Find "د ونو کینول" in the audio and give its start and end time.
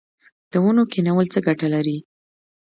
0.51-1.27